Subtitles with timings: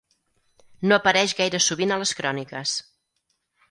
[0.87, 2.79] No apareix gaire sovint a les cròniques.